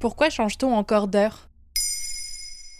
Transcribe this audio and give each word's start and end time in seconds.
Pourquoi 0.00 0.30
change-t-on 0.30 0.72
encore 0.72 1.08
d'heure? 1.08 1.50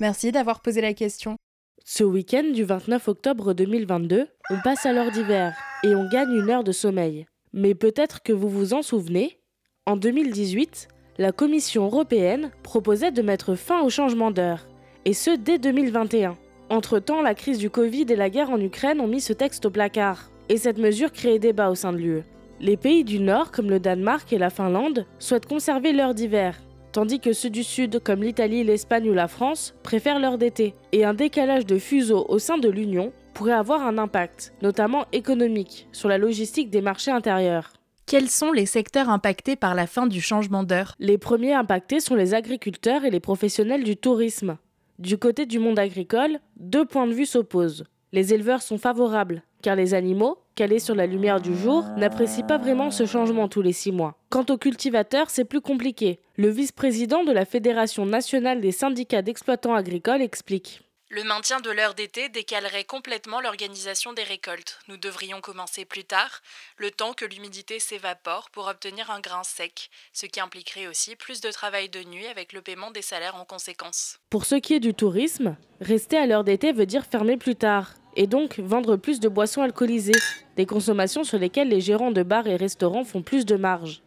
Merci 0.00 0.32
d'avoir 0.32 0.62
posé 0.62 0.80
la 0.80 0.94
question. 0.94 1.36
Ce 1.84 2.02
week-end 2.04 2.44
du 2.54 2.64
29 2.64 3.06
octobre 3.06 3.52
2022, 3.52 4.28
on 4.48 4.60
passe 4.64 4.86
à 4.86 4.94
l'heure 4.94 5.10
d'hiver 5.10 5.54
et 5.84 5.94
on 5.94 6.08
gagne 6.08 6.32
une 6.32 6.48
heure 6.48 6.64
de 6.64 6.72
sommeil. 6.72 7.26
Mais 7.52 7.74
peut-être 7.74 8.22
que 8.22 8.32
vous 8.32 8.48
vous 8.48 8.72
en 8.72 8.80
souvenez, 8.80 9.38
en 9.84 9.96
2018, 9.96 10.88
la 11.18 11.32
Commission 11.32 11.84
européenne 11.84 12.50
proposait 12.62 13.12
de 13.12 13.20
mettre 13.20 13.56
fin 13.56 13.82
au 13.82 13.90
changement 13.90 14.30
d'heure, 14.30 14.66
et 15.04 15.12
ce 15.12 15.36
dès 15.36 15.58
2021. 15.58 16.38
Entre-temps, 16.70 17.20
la 17.20 17.34
crise 17.34 17.58
du 17.58 17.68
Covid 17.68 18.06
et 18.08 18.16
la 18.16 18.30
guerre 18.30 18.48
en 18.48 18.58
Ukraine 18.58 19.02
ont 19.02 19.06
mis 19.06 19.20
ce 19.20 19.34
texte 19.34 19.66
au 19.66 19.70
placard, 19.70 20.30
et 20.48 20.56
cette 20.56 20.78
mesure 20.78 21.12
crée 21.12 21.38
débat 21.38 21.68
au 21.68 21.74
sein 21.74 21.92
de 21.92 21.98
l'UE. 21.98 22.22
Les 22.58 22.78
pays 22.78 23.04
du 23.04 23.20
Nord, 23.20 23.50
comme 23.50 23.68
le 23.68 23.80
Danemark 23.80 24.32
et 24.32 24.38
la 24.38 24.48
Finlande, 24.48 25.04
souhaitent 25.18 25.46
conserver 25.46 25.92
l'heure 25.92 26.14
d'hiver, 26.14 26.56
tandis 26.92 27.20
que 27.20 27.32
ceux 27.32 27.50
du 27.50 27.64
Sud, 27.64 28.00
comme 28.02 28.22
l'Italie, 28.22 28.64
l'Espagne 28.64 29.10
ou 29.10 29.14
la 29.14 29.28
France, 29.28 29.74
préfèrent 29.82 30.20
l'heure 30.20 30.38
d'été. 30.38 30.74
Et 30.92 31.04
un 31.04 31.14
décalage 31.14 31.66
de 31.66 31.78
fuseau 31.78 32.26
au 32.28 32.38
sein 32.38 32.58
de 32.58 32.68
l'Union 32.68 33.12
pourrait 33.34 33.52
avoir 33.52 33.86
un 33.86 33.98
impact, 33.98 34.52
notamment 34.62 35.06
économique, 35.12 35.88
sur 35.92 36.08
la 36.08 36.18
logistique 36.18 36.70
des 36.70 36.82
marchés 36.82 37.10
intérieurs. 37.10 37.72
Quels 38.06 38.28
sont 38.28 38.52
les 38.52 38.66
secteurs 38.66 39.08
impactés 39.08 39.56
par 39.56 39.74
la 39.74 39.86
fin 39.86 40.06
du 40.06 40.20
changement 40.20 40.64
d'heure? 40.64 40.94
Les 40.98 41.18
premiers 41.18 41.54
impactés 41.54 42.00
sont 42.00 42.14
les 42.14 42.34
agriculteurs 42.34 43.04
et 43.04 43.10
les 43.10 43.20
professionnels 43.20 43.84
du 43.84 43.96
tourisme. 43.96 44.58
Du 44.98 45.16
côté 45.16 45.46
du 45.46 45.58
monde 45.58 45.78
agricole, 45.78 46.38
deux 46.56 46.84
points 46.84 47.06
de 47.06 47.14
vue 47.14 47.26
s'opposent. 47.26 47.84
Les 48.12 48.34
éleveurs 48.34 48.60
sont 48.60 48.76
favorables, 48.76 49.42
car 49.62 49.76
les 49.76 49.94
animaux, 49.94 50.38
calés 50.54 50.80
sur 50.80 50.94
la 50.94 51.06
lumière 51.06 51.40
du 51.40 51.56
jour, 51.56 51.84
n'apprécient 51.96 52.46
pas 52.46 52.58
vraiment 52.58 52.90
ce 52.90 53.06
changement 53.06 53.48
tous 53.48 53.62
les 53.62 53.72
six 53.72 53.92
mois. 53.92 54.18
Quant 54.28 54.44
aux 54.50 54.58
cultivateurs, 54.58 55.30
c'est 55.30 55.44
plus 55.44 55.60
compliqué. 55.60 56.20
Le 56.36 56.48
vice-président 56.48 57.24
de 57.24 57.32
la 57.32 57.44
Fédération 57.44 58.04
nationale 58.04 58.60
des 58.60 58.72
syndicats 58.72 59.22
d'exploitants 59.22 59.74
agricoles 59.74 60.22
explique. 60.22 60.82
Le 61.14 61.24
maintien 61.24 61.60
de 61.60 61.70
l'heure 61.70 61.92
d'été 61.92 62.30
décalerait 62.30 62.84
complètement 62.84 63.42
l'organisation 63.42 64.14
des 64.14 64.22
récoltes. 64.22 64.78
Nous 64.88 64.96
devrions 64.96 65.42
commencer 65.42 65.84
plus 65.84 66.04
tard, 66.04 66.40
le 66.78 66.90
temps 66.90 67.12
que 67.12 67.26
l'humidité 67.26 67.78
s'évapore 67.80 68.48
pour 68.48 68.66
obtenir 68.66 69.10
un 69.10 69.20
grain 69.20 69.44
sec, 69.44 69.90
ce 70.14 70.24
qui 70.24 70.40
impliquerait 70.40 70.86
aussi 70.86 71.14
plus 71.14 71.42
de 71.42 71.50
travail 71.50 71.90
de 71.90 72.02
nuit 72.02 72.26
avec 72.28 72.54
le 72.54 72.62
paiement 72.62 72.90
des 72.90 73.02
salaires 73.02 73.36
en 73.36 73.44
conséquence. 73.44 74.20
Pour 74.30 74.46
ce 74.46 74.54
qui 74.54 74.72
est 74.72 74.80
du 74.80 74.94
tourisme, 74.94 75.54
rester 75.82 76.16
à 76.16 76.26
l'heure 76.26 76.44
d'été 76.44 76.72
veut 76.72 76.86
dire 76.86 77.04
fermer 77.04 77.36
plus 77.36 77.56
tard, 77.56 77.92
et 78.16 78.26
donc 78.26 78.58
vendre 78.58 78.96
plus 78.96 79.20
de 79.20 79.28
boissons 79.28 79.62
alcoolisées, 79.62 80.12
des 80.56 80.66
consommations 80.66 81.24
sur 81.24 81.38
lesquelles 81.38 81.68
les 81.68 81.80
gérants 81.80 82.10
de 82.10 82.22
bars 82.22 82.46
et 82.46 82.56
restaurants 82.56 83.04
font 83.04 83.22
plus 83.22 83.46
de 83.46 83.56
marge. 83.56 84.02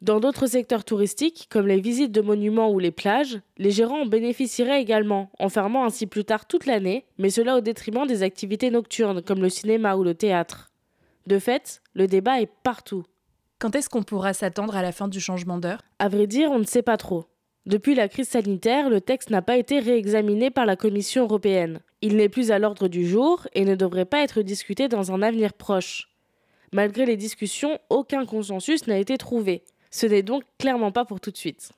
Dans 0.00 0.20
d'autres 0.20 0.46
secteurs 0.46 0.84
touristiques, 0.84 1.48
comme 1.50 1.66
les 1.66 1.80
visites 1.80 2.12
de 2.12 2.20
monuments 2.20 2.70
ou 2.70 2.78
les 2.78 2.92
plages, 2.92 3.40
les 3.56 3.72
gérants 3.72 4.02
en 4.02 4.06
bénéficieraient 4.06 4.80
également, 4.80 5.28
en 5.40 5.48
fermant 5.48 5.84
ainsi 5.84 6.06
plus 6.06 6.24
tard 6.24 6.46
toute 6.46 6.66
l'année, 6.66 7.04
mais 7.18 7.30
cela 7.30 7.56
au 7.56 7.60
détriment 7.60 8.06
des 8.06 8.22
activités 8.22 8.70
nocturnes 8.70 9.22
comme 9.22 9.42
le 9.42 9.48
cinéma 9.48 9.96
ou 9.96 10.04
le 10.04 10.14
théâtre. 10.14 10.70
De 11.26 11.40
fait, 11.40 11.82
le 11.94 12.06
débat 12.06 12.40
est 12.40 12.50
partout. 12.62 13.04
Quand 13.58 13.74
est-ce 13.74 13.90
qu'on 13.90 14.04
pourra 14.04 14.34
s'attendre 14.34 14.76
à 14.76 14.82
la 14.82 14.92
fin 14.92 15.08
du 15.08 15.20
changement 15.20 15.58
d'heure? 15.58 15.82
À 15.98 16.08
vrai 16.08 16.28
dire, 16.28 16.52
on 16.52 16.60
ne 16.60 16.64
sait 16.64 16.82
pas 16.82 16.96
trop. 16.96 17.24
Depuis 17.68 17.94
la 17.94 18.08
crise 18.08 18.30
sanitaire, 18.30 18.88
le 18.88 19.02
texte 19.02 19.28
n'a 19.28 19.42
pas 19.42 19.58
été 19.58 19.78
réexaminé 19.78 20.50
par 20.50 20.64
la 20.64 20.74
Commission 20.74 21.24
européenne. 21.24 21.80
Il 22.00 22.16
n'est 22.16 22.30
plus 22.30 22.50
à 22.50 22.58
l'ordre 22.58 22.88
du 22.88 23.06
jour 23.06 23.46
et 23.52 23.66
ne 23.66 23.74
devrait 23.74 24.06
pas 24.06 24.22
être 24.22 24.40
discuté 24.40 24.88
dans 24.88 25.12
un 25.12 25.20
avenir 25.20 25.52
proche. 25.52 26.08
Malgré 26.72 27.04
les 27.04 27.18
discussions, 27.18 27.78
aucun 27.90 28.24
consensus 28.24 28.86
n'a 28.86 28.96
été 28.96 29.18
trouvé. 29.18 29.64
Ce 29.90 30.06
n'est 30.06 30.22
donc 30.22 30.44
clairement 30.58 30.92
pas 30.92 31.04
pour 31.04 31.20
tout 31.20 31.30
de 31.30 31.36
suite. 31.36 31.72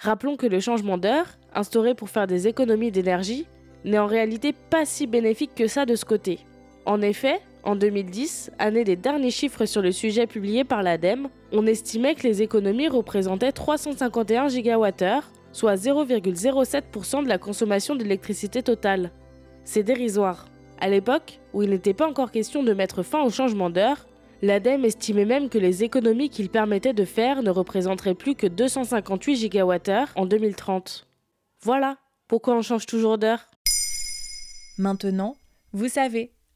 Rappelons 0.00 0.36
que 0.36 0.48
le 0.48 0.58
changement 0.58 0.98
d'heure, 0.98 1.38
instauré 1.54 1.94
pour 1.94 2.10
faire 2.10 2.26
des 2.26 2.48
économies 2.48 2.90
d'énergie, 2.90 3.46
n'est 3.84 4.00
en 4.00 4.08
réalité 4.08 4.52
pas 4.52 4.84
si 4.84 5.06
bénéfique 5.06 5.54
que 5.54 5.68
ça 5.68 5.86
de 5.86 5.94
ce 5.94 6.04
côté. 6.04 6.40
En 6.84 7.00
effet, 7.00 7.40
en 7.64 7.76
2010, 7.76 8.50
année 8.58 8.84
des 8.84 8.96
derniers 8.96 9.30
chiffres 9.30 9.66
sur 9.66 9.82
le 9.82 9.92
sujet 9.92 10.26
publiés 10.26 10.64
par 10.64 10.82
l'ADEME, 10.82 11.28
on 11.52 11.66
estimait 11.66 12.14
que 12.14 12.26
les 12.26 12.42
économies 12.42 12.88
représentaient 12.88 13.52
351 13.52 14.48
GWh, 14.48 15.20
soit 15.52 15.74
0,07% 15.74 17.22
de 17.22 17.28
la 17.28 17.38
consommation 17.38 17.94
d'électricité 17.94 18.62
totale. 18.62 19.12
C'est 19.64 19.84
dérisoire. 19.84 20.46
À 20.80 20.88
l'époque, 20.88 21.38
où 21.52 21.62
il 21.62 21.70
n'était 21.70 21.94
pas 21.94 22.08
encore 22.08 22.32
question 22.32 22.64
de 22.64 22.72
mettre 22.72 23.04
fin 23.04 23.22
au 23.22 23.30
changement 23.30 23.70
d'heure, 23.70 24.06
l'ADEME 24.42 24.84
estimait 24.84 25.24
même 25.24 25.48
que 25.48 25.58
les 25.58 25.84
économies 25.84 26.30
qu'il 26.30 26.48
permettait 26.48 26.94
de 26.94 27.04
faire 27.04 27.44
ne 27.44 27.50
représenteraient 27.50 28.16
plus 28.16 28.34
que 28.34 28.48
258 28.48 29.48
GWh 29.48 30.06
en 30.16 30.26
2030. 30.26 31.06
Voilà 31.62 31.98
pourquoi 32.26 32.56
on 32.56 32.62
change 32.62 32.86
toujours 32.86 33.18
d'heure. 33.18 33.46
Maintenant, 34.78 35.36
vous 35.72 35.88
savez, 35.88 36.32